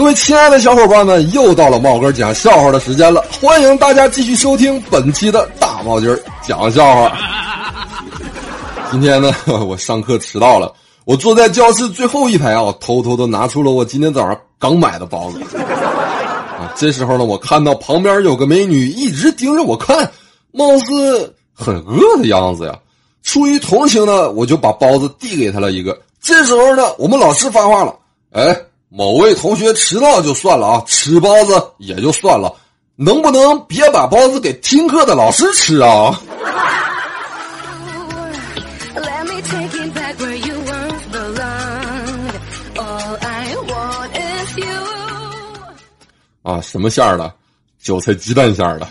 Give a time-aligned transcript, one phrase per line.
[0.00, 6.08] 各位亲爱的小伙伴们，又到了帽哥讲笑话的时间了，欢迎大家继续收听本期的大帽筋
[6.40, 7.18] 讲笑话。
[8.90, 9.30] 今天呢，
[9.68, 10.72] 我上课迟到了，
[11.04, 15.38] 我坐在教室最后一排啊，偷偷的拿出了我今天早上刚买的包子。
[15.58, 20.10] 啊，这时候呢，我看到旁边有个美女一直盯着我看，
[20.50, 22.74] 貌似很饿的样子呀。
[23.22, 26.00] 出于同情呢，我就把包子递给她了一个。
[26.22, 27.94] 这时候呢，我们老师发话了，
[28.32, 28.56] 哎。
[28.92, 32.52] 某位同学迟到就算了啊，吃包子也就算了，
[32.96, 36.20] 能不能别把包子给听课的老师吃啊？
[46.42, 47.32] 啊，什么馅儿的？
[47.80, 48.88] 韭菜鸡蛋馅儿的。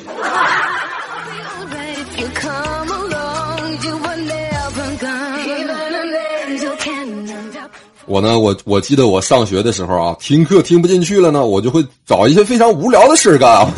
[8.09, 13.71] 我呢，我我记得我上学的时候啊，听课听不进去了呢，我就会找一些非常无聊的事干啊。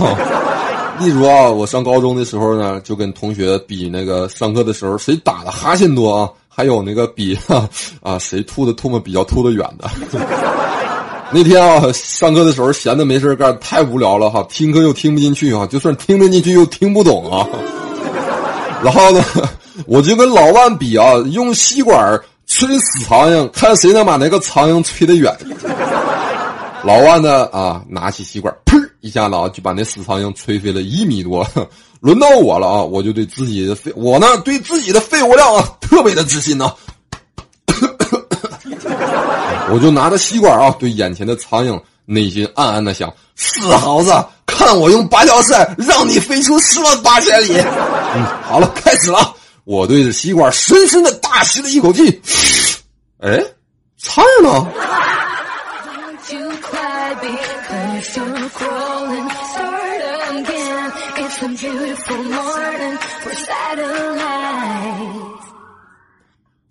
[0.98, 7.38] 例如啊，我上高中的时候呢，就跟同学比那个上课的时候谁打的哈欠多啊，还有那个比
[8.02, 9.90] 啊谁吐的唾沫比较吐得远的。
[11.34, 17.46] 那天啊，上课的时候闲的没事干，太无聊了哈，听课又听不进去啊，就算听得进去又听不懂啊。
[18.82, 19.22] 然后呢，
[19.88, 22.18] 我就跟老万比啊，用吸管。
[22.54, 25.34] 吹死苍蝇，看谁能把那个苍蝇吹得远。
[26.84, 31.48] 老万呢啊，拿起吸管，噗一下子啊，就把那死苍蝇吹飞了一米多。
[32.02, 36.74] 轮到我了啊，我就对自己的肺，我呢对自己的肺活量啊特别的自信呢。
[39.72, 44.12] 我就拿着吸管啊，对眼前的苍蝇，内心暗暗的想：死猴子，
[44.46, 47.56] 看我用芭蕉扇让你飞出十万八千里。
[48.16, 49.34] 嗯，好了，开始了。
[49.64, 52.22] 我对着吸管深深的大吸了一口气，
[53.20, 53.40] 哎，
[53.98, 54.68] 苍蝇呢？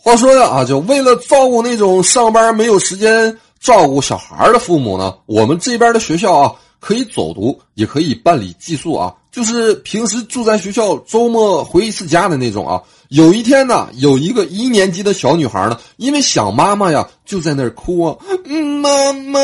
[0.03, 9.15] 话说呀啊，就为了照顾那种上班没有时间照顾小孩的父母呢，我们这边的学校啊，可以走读，也可以办理寄宿啊。
[9.31, 12.83] 就是平时住在学校，周末回一次家的那种啊。
[13.11, 18.17] 有一天呢，有一个一年级的小女孩呢，因为想妈妈呀，就在那儿哭啊，
[18.83, 19.41] 妈妈。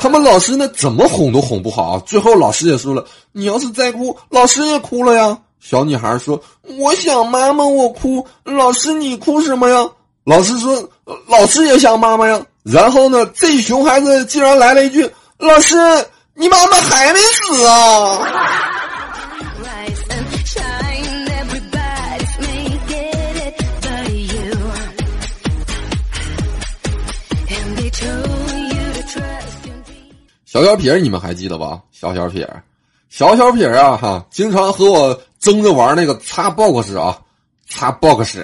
[0.00, 2.02] 他们老师呢，怎么哄都哄不好啊。
[2.06, 5.36] 最后老师也说了，你要是再哭，老师也哭了呀。
[5.58, 6.40] 小女孩说
[6.78, 9.84] ：“我想妈妈，我哭。”老师，你哭什么呀？
[10.22, 10.88] 老师说
[11.26, 15.76] ：“老师也想妈妈呀。”然后呢，这熊孩子竟然来了一句：“老师。”
[16.40, 18.18] 你妈妈还没死啊！
[30.44, 31.80] 小小撇你们还记得吧？
[31.90, 32.48] 小小撇
[33.08, 37.18] 小小撇啊，哈，经常和我争着玩那个擦 box 啊，
[37.68, 38.38] 擦 box。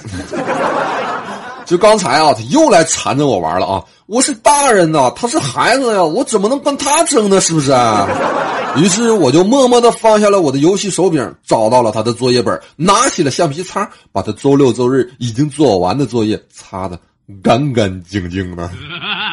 [1.64, 3.82] 就刚才啊，他又来缠着我玩了啊！
[4.06, 7.40] 我是大人呐，他是孩子呀，我怎么能跟他争呢？
[7.40, 7.72] 是不是？
[8.76, 16.98] 于是我就默默的放下了我的游戏手柄，找到了他的作业本，拿起了橡皮擦，把他周六周日已经做完的作业擦的
[17.42, 18.68] 干干净净的。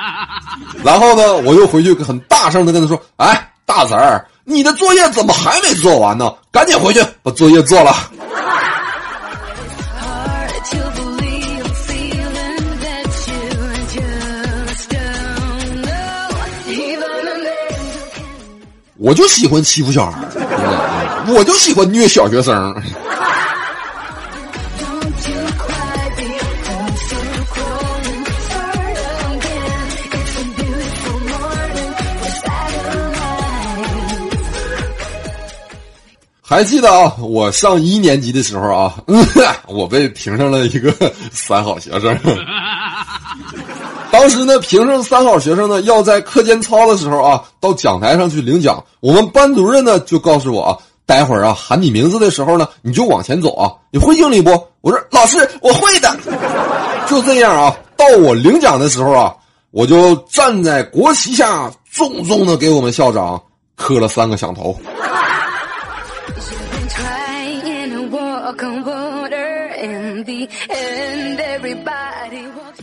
[0.83, 6.33] 然后呢，我又回去很大声的跟他说：“哎，大侄儿，你的作业怎么还没做完呢？
[6.51, 7.93] 赶紧回去把作业做了。”
[19.03, 20.19] 我就喜欢欺负小孩
[21.27, 22.71] 我就喜欢虐小学生。
[36.43, 38.93] 还记得啊，我上一年级的时候啊，
[39.67, 40.93] 我被评上了一个
[41.31, 42.15] 三好学生。
[44.21, 48.83] 当时呢，评上三好学生呢，要在课间操的时候啊，到讲台上去领奖。
[48.99, 50.77] 我们班主任呢就告诉我啊，
[51.07, 53.73] 待会儿啊喊你名字的时候呢，你就往前走啊。
[53.89, 54.51] 你会敬礼不？
[54.81, 56.15] 我说老师，我会的。
[57.07, 59.33] 就这样啊，到我领奖的时候啊，
[59.71, 63.41] 我就站在国旗下，重重的给我们校长
[63.75, 64.79] 磕了三个响头。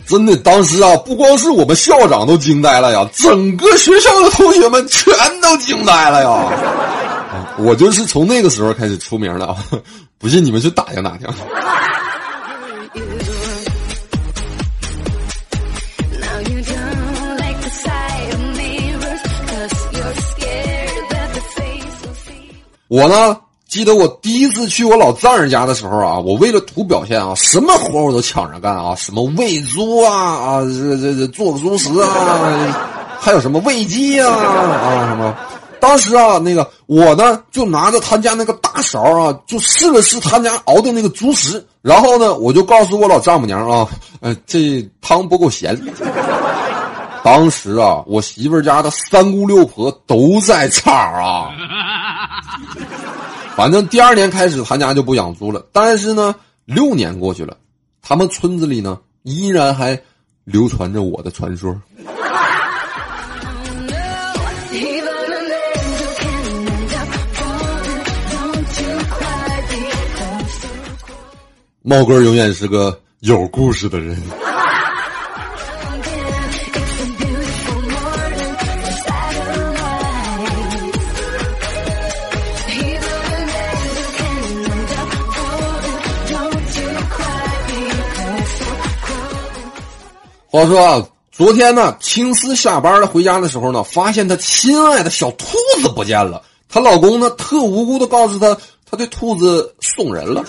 [0.09, 6.51] 真的当时啊不光是我们校长都惊呆了呀整个学校的同学们全都惊呆了呀。
[7.59, 9.55] 我就是从那个时候开始出名的啊
[10.17, 11.27] 不信你们去打听打听。
[22.87, 23.37] 我呢
[23.69, 32.75] 记得我第一次去我老丈人家的时候啊，我为了图表现啊，什么活我都抢着干啊，什么喂猪啊啊，这这这做个猪食啊，
[33.21, 35.35] 还有什么喂鸡啊啊什么。
[35.79, 43.87] 当时啊，那个我呢就拿着他家那个大勺啊，就试了试他家熬的那个猪食，然后呢，我就告诉我老丈母娘啊，
[44.19, 45.79] 呃，这汤不够咸。
[47.23, 51.51] 当时啊，我媳妇家的三姑六婆都在场啊。
[53.59, 55.61] 反正第二年开始，他家就不养猪了。
[55.73, 56.33] 但是呢，
[56.63, 57.57] 六年过去了，
[58.01, 60.01] 他们村子里呢依然还
[60.45, 61.77] 流传着我的传说。
[71.81, 74.15] 猫哥永远是个有故事的人。
[90.51, 95.45] 话说啊，昨天呢，青丝下班了回家的时候呢，发现她心爱的小兔
[95.79, 96.41] 子不见了。
[96.67, 98.57] 她老公呢，特无辜的告诉她，
[98.89, 100.43] 他对兔子送人了。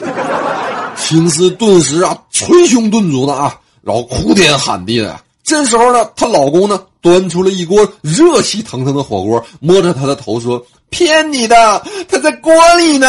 [0.96, 5.20] 青丝顿时啊，捶胸顿足的啊，然后哭天喊地的。
[5.44, 13.06] 这时候呢，她老公呢，端出了一锅热气腾腾的火锅，摸着她的头说：“骗你的，他在锅里呢。”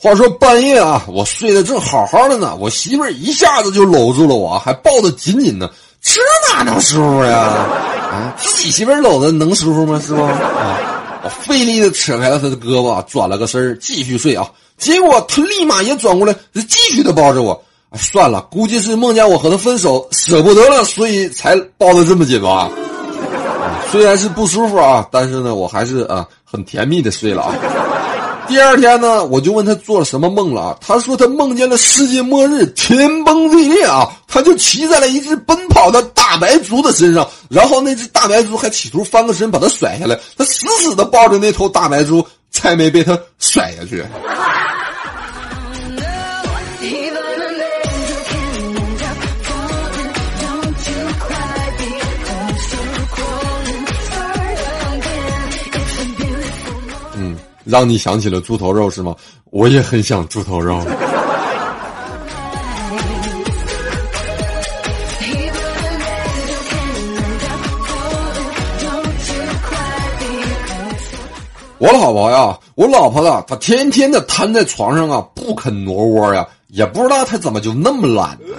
[0.00, 5.68] 话说半夜啊，我睡得正好好的呢，我媳妇儿一下子就搂住了我，还抱得紧紧的，
[6.00, 6.20] 这
[6.52, 7.36] 哪能舒服呀？
[8.10, 10.00] 啊，自己媳妇儿搂着能舒服吗？
[10.06, 10.22] 是不？
[10.22, 10.78] 啊，
[11.24, 14.48] 我费力的扯开了她的胳膊，转了个身继续睡啊。
[14.76, 17.60] 结果她立马也转过来，继续的抱着我。
[17.94, 22.70] 算了，估计是梦见我和她分手，舍不得了，所以才抱得这么紧吧。
[23.90, 27.54] 虽然是不舒服啊，但是呢，我还是啊很甜蜜的睡了啊。
[28.48, 30.76] 第二天呢，我就问他做了什么梦了啊？
[30.80, 34.08] 他说他梦见了世界末日，天崩地裂啊！
[34.26, 44.02] 他就骑在了一只奔跑的大白猪的身上，然后那只大白猪还企图翻个身把他甩下来，他死死的抱着那头大白猪，才没被他甩下去。
[57.68, 59.14] 让你想起了猪头肉是吗？
[59.50, 60.80] 我也很想猪头肉。
[71.76, 78.56] 我老婆呀，我老婆啊，她天天的瘫在床上啊，不肯挪窝呀，也不知道她怎么就那么懒呢。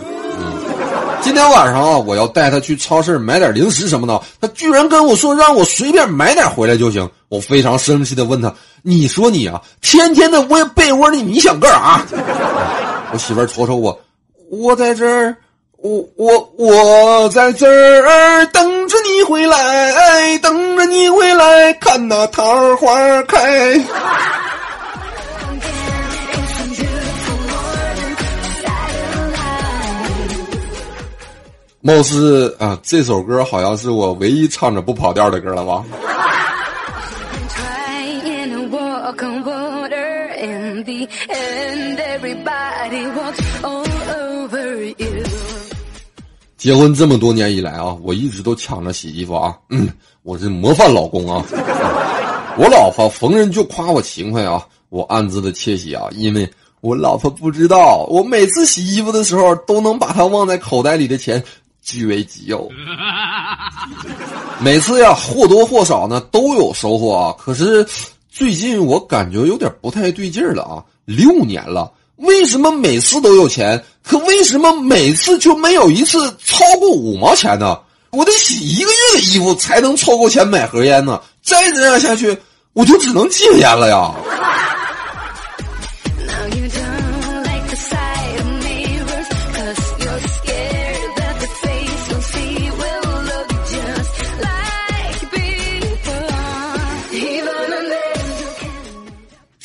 [1.21, 7.07] 今天晚上啊，我要带她去超市买点零食什么的，她居然跟我说让我随便买点回来就行。
[7.27, 8.51] 我非常生气的问她
[8.81, 12.01] ：“你说你啊，天天的窝被窝里，你想干啥？”
[13.13, 13.99] 我媳妇儿瞅瞅我，
[14.49, 15.35] 我在这儿，
[15.77, 23.79] 我我我在这儿等着你回来，等着你回来看那桃花开。
[31.81, 35.85] 貌似啊，这首歌好像是我唯一唱着不跑调的歌了吧？
[46.57, 49.87] 结婚这么多年以来啊，我一直都抢着洗衣服啊，嗯，
[50.23, 51.41] 我是模范老公啊。
[52.57, 56.45] 我老婆逢人就夸我勤快啊，我暗自的窃喜啊，因为
[56.81, 61.41] 我老婆不知道，我每次洗衣服的时候都能把她忘在口袋里的钱。
[61.89, 62.69] 据为己有，
[64.59, 67.33] 每次呀或多或少呢都有收获啊。
[67.39, 67.83] 可是
[68.29, 70.83] 最近我感觉有点不太对劲了啊！
[71.05, 73.83] 六年了，为什么每次都有钱？
[74.03, 77.79] 可为什么每次就没有一次超过五毛钱呢？
[78.11, 81.19] 我得洗一个月的衣服才能凑够钱买盒烟呢。
[81.41, 82.37] 再这样下去，
[82.73, 84.13] 我就只能戒烟了呀！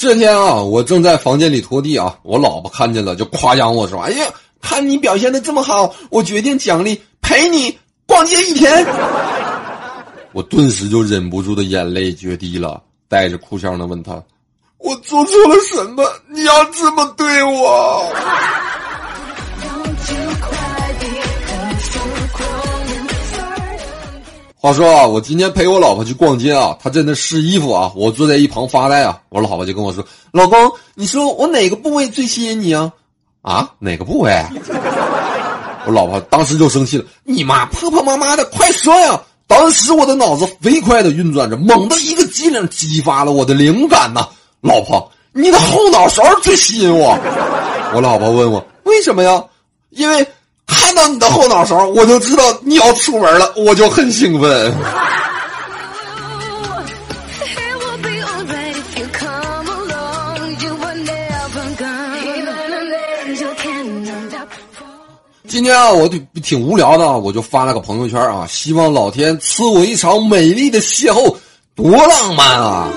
[0.04, 4.26] 这天啊，我正在房间里拖地啊，我老婆看见了就夸奖我说：“哎呀，
[4.60, 7.74] 看你表现的这么好，我决定奖励陪你
[8.06, 8.86] 逛街一天。”
[10.32, 14.22] 我顿时就忍不住的眼泪决堤了，带着哭腔的问他
[14.76, 16.04] ：“我做错了什么？
[16.28, 18.04] 你要这么对我？”
[24.64, 29.20] 话说啊，我今天陪我老婆去逛街啊，她在那试衣服啊，我坐在一旁发呆啊。
[29.28, 30.02] 我老婆就跟我说
[30.32, 32.90] ：“老公，你说我哪个部位最吸引你啊？
[33.42, 34.32] 啊，哪个部位？”
[35.84, 44.26] 我老婆当时就生气了：“你妈婆婆妈妈的，快说呀！”当时我的脑子飞快的运转着，猛的一个机灵，激发了我的灵感呐。
[44.62, 47.14] 老婆，你的后脑勺最吸引我。
[47.94, 49.44] 我老婆问我为什么呀？
[49.90, 50.26] 因为。
[50.94, 54.72] 到你的后脑勺，我就知道你要出门了，我就很兴奋。
[65.46, 71.36] 今天啊，我挺挺无聊的，我就发了个朋友圈啊，希望老天赐我一场美丽的邂逅，
[71.76, 72.88] 多浪漫啊！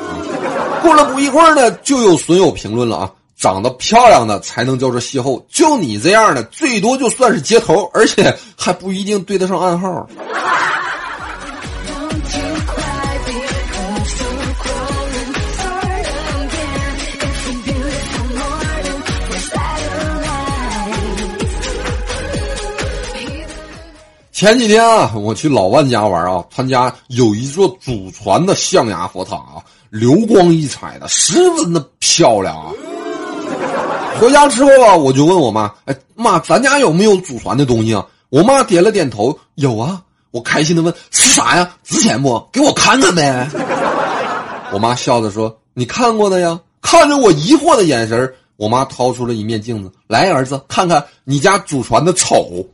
[0.81, 3.11] 过了不一会儿呢，就有损友评论了啊。
[3.37, 10.09] 长得漂亮的才能叫做邂逅，就你这样的，最多就算是接头，而且还不一定对得上暗号。
[24.31, 32.71] 前几天啊，我去老万家玩啊，他家有一座祖传的象牙佛塔啊，流光溢彩的，十分的漂亮啊。
[34.19, 40.01] 回家之后啊，我就问我妈：“哎妈，咱家有没有祖传的东西啊？”我妈点了点头：“有啊。”
[40.31, 41.69] 我开心的问：“是啥呀？
[41.83, 42.43] 值钱不？
[42.51, 43.47] 给我看看呗。
[44.73, 52.65] ”我妈笑着说：“你看过的呀。”看着我疑惑的眼神我妈掏出了一面镜子：“来，儿子，看看你家祖传的丑。”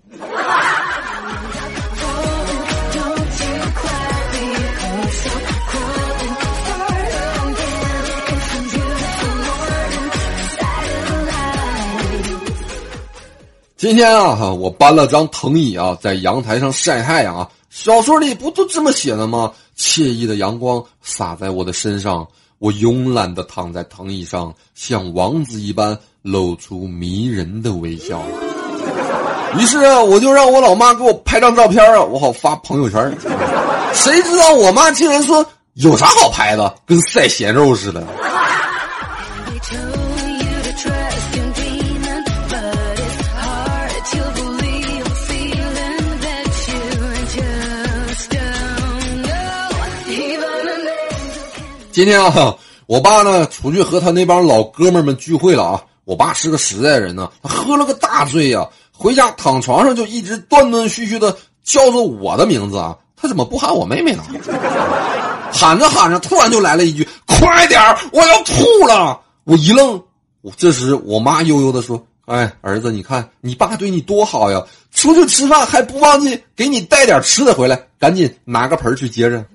[13.84, 17.50] 今天啊，我搬了张藤椅啊，在阳台上晒太阳啊。
[17.70, 19.52] 小说里不都这么写的吗？
[19.78, 22.26] 惬意的阳光洒在我的身上，
[22.60, 28.24] 我慵懒的躺在藤椅上，像王子一般露出迷人的微笑。
[29.60, 33.14] 于是啊，我就让我老妈给我拍张照片啊，我好发朋友圈。
[33.92, 38.02] 谁知道我妈竟然说有啥好拍的，跟晒咸肉似的。
[51.94, 52.56] 今天啊，
[52.88, 55.84] 我爸呢出去和他那帮老哥们们聚会了啊。
[56.06, 62.98] 我爸是个实在人呢，他喝了个大醉呀，回家躺床上就一直断断续续的叫着我的名字啊。
[63.16, 64.24] 他怎么不喊我妹妹呢？
[65.52, 67.80] 喊着喊着，突然就来了一句：“快点
[68.12, 70.02] 我要吐了！”我一愣，
[70.42, 74.60] 我这时我妈悠悠的说：“哎，儿子，你看你爸对你多好呀，
[74.92, 79.46] 出去吃饭还不忘记给你带点吃的回来，赶紧拿个盆去接着。”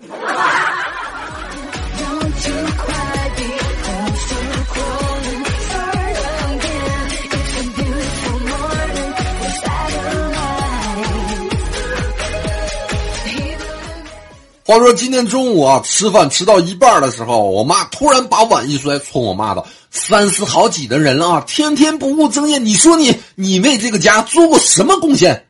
[14.68, 25.42] 话说今天中午啊，吃饭吃到一半的时候，我妈突然把碗一摔，冲我骂道：“三十好几的人了啊，天天不务正业，你说你你为这个家做过什么贡献？”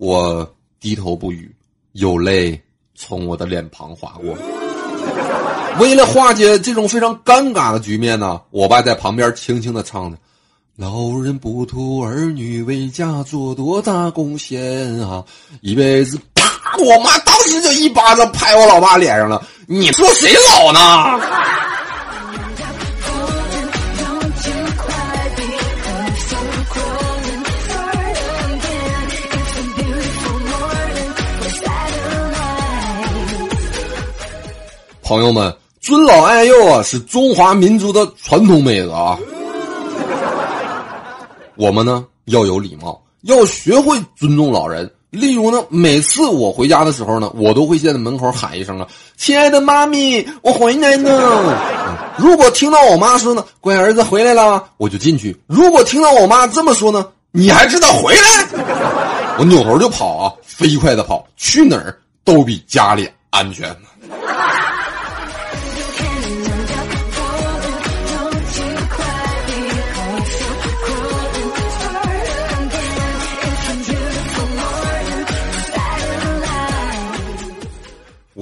[0.00, 0.50] 我
[0.80, 1.54] 低头不语，
[1.92, 2.58] 有泪
[2.94, 4.34] 从我的脸庞划过。
[5.78, 10.16] 为了化解这种非常尴尬的局面呢，我爸在旁边轻轻的唱着
[10.76, 15.22] ：“老人不图儿女为家做多大贡献啊，
[15.60, 16.18] 一辈子。”
[16.78, 19.42] 我妈当时就一巴掌拍我老爸脸上了。
[19.66, 21.20] 你说谁老呢？
[35.02, 39.18] 朋友们，尊老爱幼啊，是中华民族的传统美德啊。
[41.56, 44.90] 我们呢要有礼貌，要学会尊重老人。
[45.12, 48.88] 例如呢，每次我回家的时候呢，我都会在门口喊一声啊
[49.18, 51.54] ，“亲爱的妈咪，我回来呢。”
[52.16, 58.48] 如果听到我妈说呢，“乖儿子回来了”，我就进去；如果听到我妈这么说呢，“你还知道回来”，
[59.38, 63.68] 我扭头就跑啊，飞快的跑，去哪儿都比家里安全。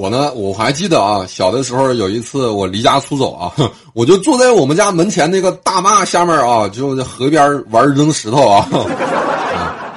[0.00, 3.52] 我呢，我还记得啊，小的时候有一次我离家出走啊，
[3.92, 8.66] 我就坐在我们家门前那个大坝下面啊，就在河边玩扔石头 啊。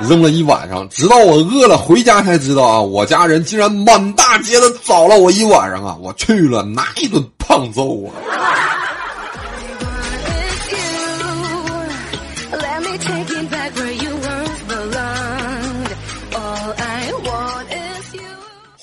[0.10, 5.96] 扔了一晚上，直到我饿了回家才知道啊，我家人竟然满大街的找了我一晚上啊！
[6.02, 8.12] 我去了那一顿胖揍啊！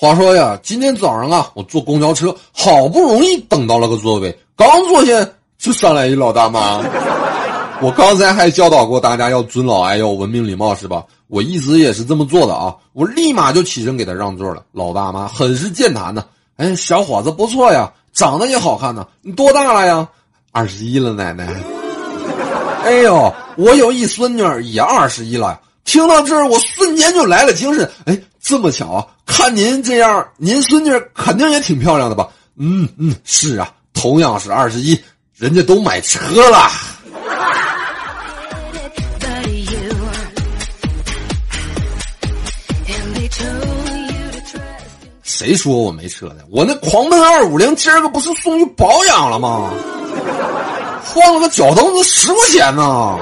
[0.01, 5.29] 话说呀，今天早上啊，我坐公交车，好不容易等到了个座位，刚坐下
[5.59, 6.81] 就上来一老大妈。
[7.83, 11.03] 我刚才还教导过大家要尊老爱幼、文明礼貌，是吧？
[11.27, 12.75] 我一直也是这么做的啊。
[12.93, 14.63] 我立马就起身给他让座了。
[14.71, 16.25] 老大妈很是健谈呢，
[16.57, 19.05] 哎，小伙子不错呀，长得也好看呢。
[19.21, 20.09] 你多大了呀？
[20.51, 21.47] 二十一了，奶奶。
[22.85, 25.59] 哎呦，我有一孙女也二十一了。
[25.83, 27.89] 听到这儿，我瞬间就来了精神。
[28.05, 29.05] 哎，这么巧啊！
[29.25, 32.27] 看您这样，您孙女肯定也挺漂亮的吧？
[32.57, 34.97] 嗯嗯，是啊，同样是二十一，
[35.35, 36.19] 人家都买车
[36.49, 36.69] 了。
[45.23, 46.45] 谁说我没车的？
[46.51, 49.71] 我那狂奔二五零今儿个不是送去保养了吗？
[51.03, 53.17] 换了个脚蹬子十块钱呢。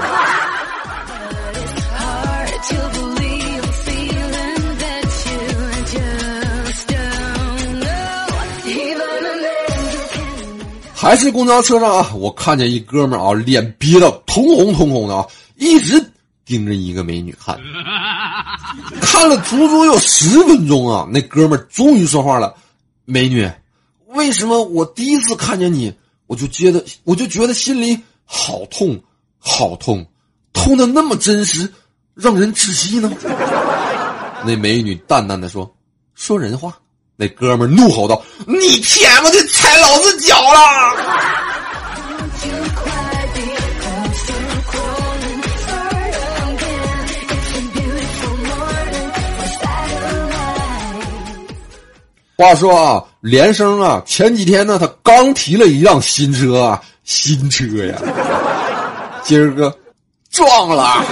[11.01, 15.25] 还是公交车上啊，我看见一哥们啊，脸憋得通红通红的啊，
[15.55, 15.97] 一直
[16.43, 17.57] 盯着一个美女看，
[18.99, 21.07] 看了足足有十分钟啊。
[21.09, 22.53] 那哥们终于说话了
[23.05, 23.49] ：“美女，
[24.07, 25.89] 为什么我第一次看见你，
[26.27, 29.01] 我就觉得我就觉得心里好痛，
[29.37, 30.05] 好痛，
[30.51, 31.71] 痛的那么真实，
[32.13, 33.09] 让人窒息呢？”
[34.45, 35.73] 那美女淡淡的说
[36.13, 36.77] ：“说人话。”
[37.21, 40.59] 那哥们怒吼道：“你天妈的踩老子脚了！”
[52.38, 57.97] 话说啊，连生啊，前几天呢，他刚提了一辆新车啊，新车呀，
[59.23, 59.77] 今儿个
[60.32, 61.03] 撞了。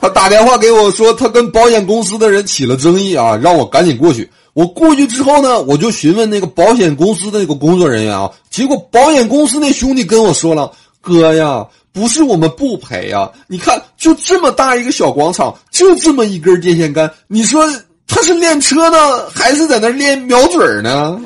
[0.00, 4.28] 他打电话给我说，他跟保险公司的人起了争议啊，让我赶紧过去。
[4.52, 17.64] 我过去之后呢，我就询问那个保险公司的那个工作人员啊，结果保险公司那兄弟跟我说了：“哥呀，不是我们不赔呀，你看就这么大一个小广场，就这么一根电线杆，你说
[18.06, 21.20] 他是练车呢，还是在那练瞄准呢？”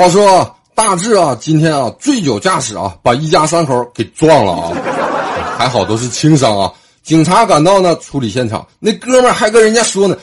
[0.00, 4.72] 话说大志啊，今天啊醉酒驾驶啊，把一家三口给撞了啊，
[5.58, 6.72] 还好都是轻伤啊。
[7.02, 8.66] 警察赶到呢，处理现场。
[8.78, 10.16] 那哥们还跟人家说呢：“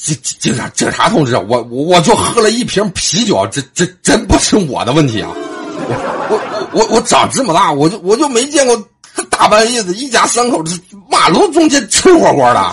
[0.00, 5.30] 警警察警察同志，我我我就喝了一瓶啤酒，这这真不是我的问题啊！
[5.34, 6.40] 我
[6.72, 8.80] 我我我长这么大，我就我就没见过
[9.28, 10.70] 大半夜的一家三口这
[11.10, 12.72] 马路中间吃火锅的。”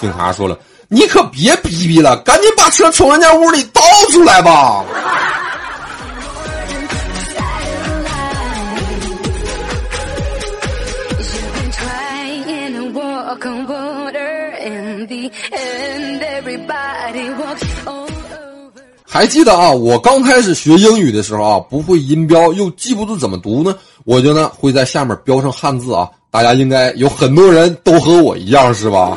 [0.00, 0.58] 警察说了
[0.90, 4.82] ：“你可别逼逼了，赶紧把车从人家屋里倒出来吧。”
[19.06, 26.10] 还记得啊，我刚开始学英语的时候啊，不会音标又记不住怎么读呢，我就呢会在下面标上汉字啊。
[26.30, 29.16] 大家应该有很多人都和我一样是吧？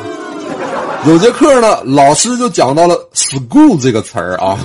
[1.06, 4.56] 有节课呢，老师就讲到了 “school” 这个词儿啊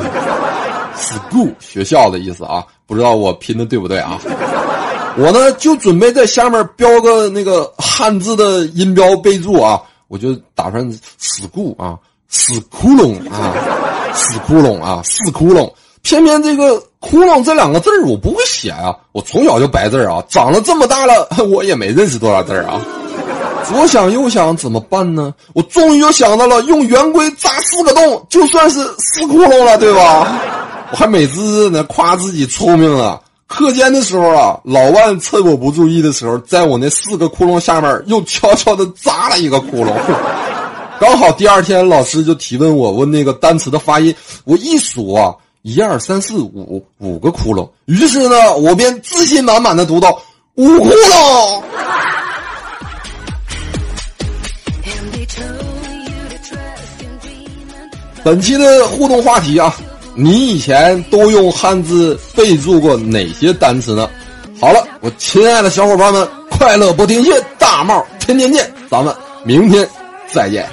[0.95, 4.19] ，“school” 学校的意思啊，不知道我拼的对不对啊？
[5.17, 9.81] 我呢就准备在下面标个那个汉字的音标备注啊。
[10.07, 11.97] 我就打算死固啊，
[12.29, 13.53] 死窟窿啊，
[14.13, 15.71] 死窟窿啊，死窟窿。
[16.01, 22.81] 偏偏这个“窟窿”这两个字我不会写啊，我从小就白字啊，长了这么大了 我也没认识多少字啊。
[23.65, 25.33] 左想右想怎么办呢？
[25.53, 30.37] 我终于又想到了，用圆规扎四个洞，就算是死窟窿了，对吧？
[30.91, 33.21] 我还美滋滋呢夸自己聪明了。
[33.53, 39.93] 课间的时候啊，老万趁我不注意的时候，在我那四个窟窿下面又悄悄的扎了一个窟窿。
[40.99, 44.13] 刚好第二天老师就提问我，问那个单词的发音，
[44.43, 47.69] 我一数啊，一二三四五，五个窟窿。
[47.85, 50.19] 于是呢，我便自信满满的读到
[50.55, 51.61] 五窟窿。
[58.23, 59.75] 本期的互动话题啊。
[60.15, 64.09] 你以前都用汉字备注过哪些单词呢？
[64.61, 69.87] 好了，我亲爱的小伙伴们，快乐不停歇，大帽天天见，咱们明天
[70.31, 70.69] 再见。